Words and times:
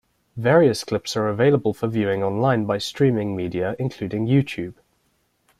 Various 0.35 0.83
clips 0.83 1.15
are 1.15 1.27
available 1.27 1.75
for 1.75 1.87
viewing 1.87 2.23
online 2.23 2.65
by 2.65 2.79
streaming 2.79 3.35
media, 3.35 3.75
including 3.77 4.25
YouTube. 4.25 4.73